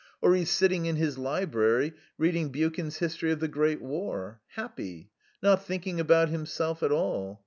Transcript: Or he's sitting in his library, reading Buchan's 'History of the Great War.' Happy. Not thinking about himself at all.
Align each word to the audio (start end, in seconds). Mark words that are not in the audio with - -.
Or 0.19 0.33
he's 0.33 0.49
sitting 0.49 0.87
in 0.87 0.95
his 0.95 1.19
library, 1.19 1.93
reading 2.17 2.49
Buchan's 2.49 2.97
'History 2.97 3.31
of 3.31 3.39
the 3.39 3.47
Great 3.47 3.83
War.' 3.83 4.41
Happy. 4.55 5.11
Not 5.43 5.63
thinking 5.63 5.99
about 5.99 6.29
himself 6.29 6.81
at 6.81 6.91
all. 6.91 7.39